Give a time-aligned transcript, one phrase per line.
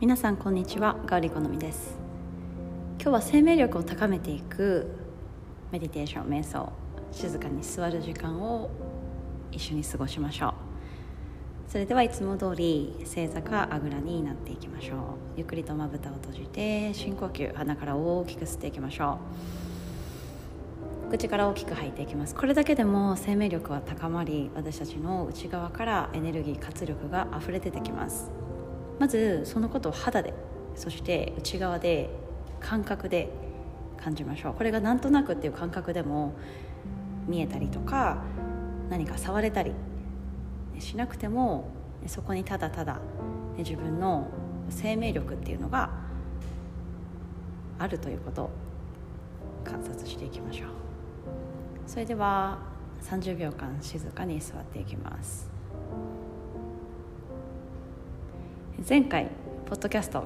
[0.00, 0.94] 皆さんこんにちは。
[1.06, 1.98] ガーリコのみです。
[3.00, 4.86] 今日は生命力を高めていく
[5.72, 6.72] メディテーション瞑想
[7.10, 8.70] 静かに座る時間を
[9.50, 10.52] 一緒に過ごしましょう。
[11.66, 14.98] それではいつも通り正座かあぐらになっていきましょう。
[15.38, 19.18] ゆっくりとまぶたを閉じて深呼吸鼻から大きく吸っていきましょ
[21.08, 21.10] う。
[21.10, 22.36] 口から大きく吐いていきます。
[22.36, 28.30] これだけでも生命力は高まり私たちの内側からエネルギー活力が溢れ出てきます。
[28.98, 30.34] まずそのことを肌で
[30.74, 32.10] そして内側で
[32.60, 33.30] 感覚で
[33.96, 34.54] 感じましょう。
[34.54, 36.34] これがなんとなくっていう感覚でも
[37.26, 38.22] 見えたりとか
[38.88, 39.72] 何か触れたり
[40.78, 41.68] しなくても
[42.06, 43.00] そこにただただ
[43.58, 44.28] 自分の
[44.70, 45.90] 生命力っていうのが
[47.78, 48.50] あるということを
[49.64, 50.68] 観察していきましょう。
[51.86, 52.58] それでは
[53.02, 55.57] 30秒間静かに座っていきます。
[58.86, 59.28] 前回
[59.66, 60.22] ポッドキャスト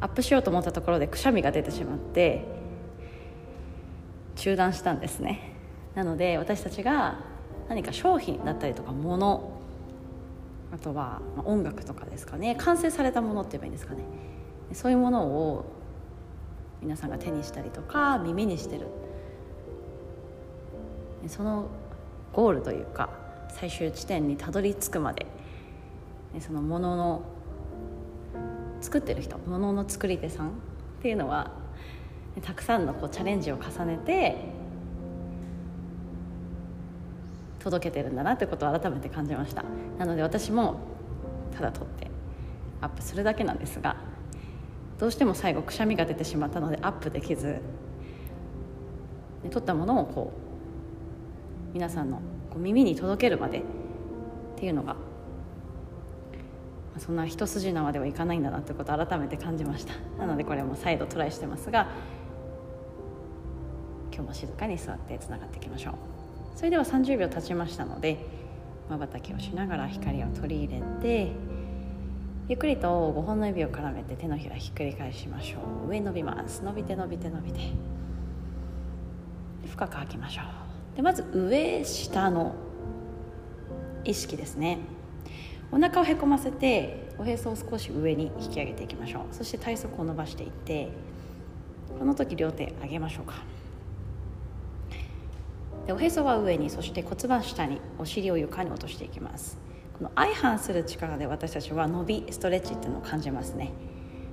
[0.00, 2.44] アップしようと思ったところでくしゃみが出てしまって
[4.36, 5.52] 中断したんですね。
[5.94, 7.20] なので私たちが
[7.68, 9.52] 何か商品だったりとか物
[10.72, 12.56] あとは音楽とかですかね。
[12.56, 14.02] 完成されたものって言えばいいんですかね。
[14.72, 15.66] そういうものを
[16.80, 18.86] 皆さんが手にしたりとか耳にしてる。
[21.28, 21.66] その
[22.32, 23.10] ゴールというか
[23.50, 25.26] 最終地点にたどり着くまで
[26.40, 27.22] そのものの
[28.80, 30.50] 作ってる人ものの作り手さんっ
[31.02, 31.50] ていうのは
[32.42, 34.36] たくさんのこうチャレンジを重ねて
[37.60, 39.64] 届けてるんだなってことを改めて感じました。
[39.98, 40.76] なので私も
[41.56, 42.10] ただ撮って
[42.80, 43.96] アップするだけなんですが
[44.98, 47.60] どうしても最後くしゃみが出てしまったのでアップできず
[49.50, 50.32] 撮ったものをこ
[51.72, 52.18] う皆さんの
[52.50, 53.62] こう耳に届けるまでっ
[54.56, 54.96] ていうのが
[56.98, 59.94] そんな一筋縄ではいかないんだなってことを改めて感じました。
[60.18, 61.88] なのでこれも再度トライしてますが
[64.12, 65.94] 今日も静かに座ってつながっていきましょう。
[66.56, 68.24] それでは30秒経ちましたので
[68.88, 71.32] まばたきをしながら光を取り入れて
[72.48, 75.90] ゆっくりと5本の指を絡めて手のひらひっくり返しましょう。
[75.90, 76.62] 上伸びます。
[76.62, 77.60] 伸びて伸びて伸びて。
[79.68, 80.42] 深く吐きましょ
[80.94, 80.96] う。
[80.96, 82.54] でまず上下の
[84.04, 84.78] 意識ですね。
[85.72, 89.34] お腹をへこませておへそを少し上に引き上げていきましょう。
[89.34, 90.88] そして体側を伸ばしていって
[91.98, 93.34] この時両手上げましょうか。
[95.86, 99.58] でおへそは上にそして骨盤下にお尻を床に落としていきます。
[99.96, 103.72] この相反する力で私たちは伸びストレッチっていうのを感じますね。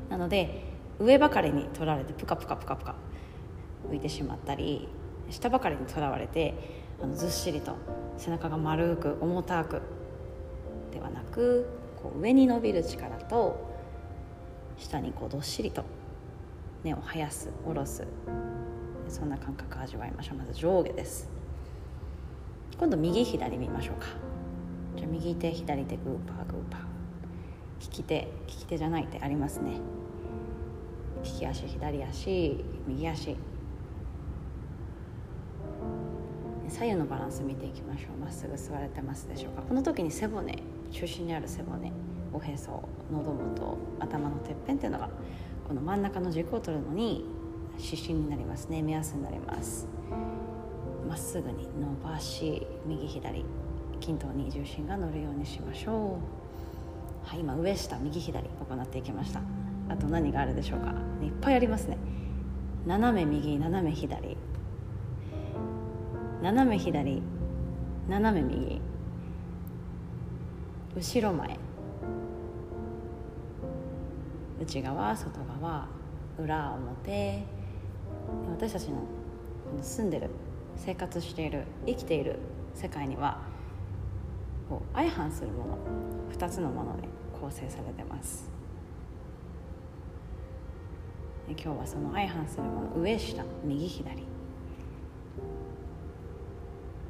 [0.10, 0.64] なので
[1.00, 2.96] 上ばかりに取られてプカプカプカプカ
[3.90, 4.88] 浮いてしまったり
[5.30, 6.54] 下ばかりにとらわれて
[7.02, 7.76] あのずっしりと
[8.18, 9.82] 背中が丸く重たく
[10.94, 11.68] ではなく
[12.02, 13.74] こう上に伸びる力と
[14.78, 15.84] 下にこうどっしりと
[16.84, 18.06] 根を生やす下ろす。
[19.08, 20.38] そんな感覚を味わいましょう。
[20.38, 21.30] まず上下です。
[22.78, 24.08] 今度右左見ましょうか。
[24.98, 26.82] じゃ右手左手グーパーグーパー。
[27.82, 29.72] 利き手利き手じゃない手ありますね。
[31.24, 33.36] 利き足左足右足。
[36.70, 38.20] 左右のバランス見ていきましょう。
[38.20, 39.62] まっすぐ座れてますでしょうか。
[39.62, 40.58] この時に背骨
[40.94, 41.92] 中心にある背骨
[42.32, 45.10] おへそ喉元頭のてっぺんっていうのが
[45.68, 47.26] この真ん中の軸を取るのに
[47.80, 48.84] 指針になりますね。
[48.84, 49.88] 目安になります。
[51.10, 53.44] まっすぐに伸ばし右左
[54.00, 56.20] 均等に重心が乗るようにしましょ
[57.26, 57.28] う。
[57.28, 59.42] はい今上下右左行っていきました。
[59.90, 60.94] あと何があるでしょうか。
[61.24, 61.98] いっぱいありますね。
[62.86, 64.38] 斜め右斜め左。
[66.44, 67.24] 斜め左
[68.08, 68.82] 斜め右。
[70.96, 71.58] 後ろ前。
[74.62, 75.88] 内側外側
[76.38, 77.44] 裏表。
[78.52, 78.98] 私たちの
[79.82, 80.30] 住んでる
[80.76, 82.38] 生活している生きている
[82.76, 83.42] 世界には
[84.70, 85.78] こう相反するもの
[86.32, 87.08] 2つのもので
[87.40, 88.52] 構成されてます。
[91.50, 94.24] 今日はその相反するもの上下右左。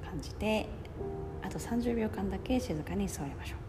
[0.04, 0.68] 感じて
[1.42, 3.62] あと30秒間だけ静かに座りましょう。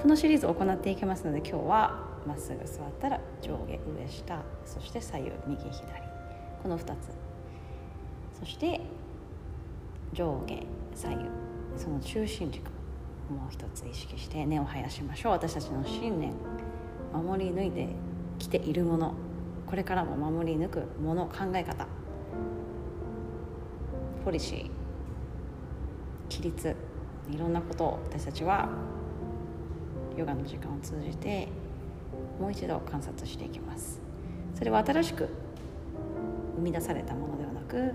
[0.00, 6.02] このシリーズを行っていきますので今日はまっすぐ座ったら上下上下そして左右右左。
[6.62, 7.10] この2つ。
[8.38, 8.80] そして
[10.12, 11.28] 上下左右。
[11.76, 12.64] その中心軸
[13.28, 15.32] もう一つ意識して根を生やしましょう。
[15.32, 16.32] 私たちの信念。
[17.12, 17.88] 守り抜いて
[18.38, 19.14] きているもの。
[19.66, 21.86] これからも守り抜くもの考え方。
[24.24, 24.70] ポリシー。
[26.30, 26.74] 規律。
[27.30, 28.68] いろんなことを私たちは
[30.16, 31.48] ヨガの時間を通じて
[32.40, 34.00] もう一度観察していきます。
[34.54, 35.28] それは新しく
[36.56, 37.94] 生み出されたものではなく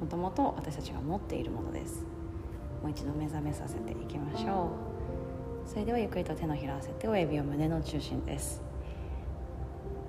[0.00, 2.04] もともと私たちが持っているものです。
[2.82, 4.70] もう一度目覚めさせていきましょ
[5.66, 5.68] う。
[5.68, 8.62] それではゆっくりと手のひらを合わせて親指を胸の中心です。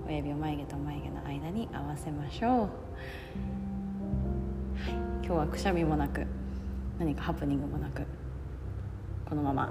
[0.08, 2.70] 親指を眉毛と眉毛の間に合わせましょう、はい、
[5.24, 6.26] 今日はくしゃみもなく
[6.98, 8.04] 何かハプニングもなく
[9.26, 9.70] このまま。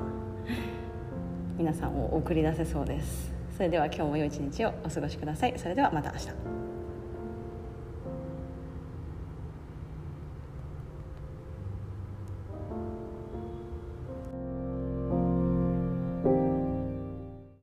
[1.58, 3.32] 皆さんを送り出せそうです。
[3.56, 5.54] それでは今日も良い一日をお過ごしください。
[5.58, 6.69] それではまた明日。